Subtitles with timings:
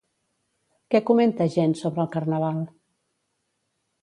[0.95, 2.65] Què comenta gent sobre el Carnaval?